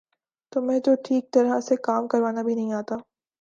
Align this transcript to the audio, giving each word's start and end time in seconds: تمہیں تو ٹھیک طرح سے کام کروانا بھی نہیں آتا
تمہیں 0.51 0.79
تو 0.79 0.91
ٹھیک 1.03 1.31
طرح 1.31 1.59
سے 1.59 1.75
کام 1.83 2.07
کروانا 2.07 2.41
بھی 2.41 2.55
نہیں 2.55 2.73
آتا 2.73 2.95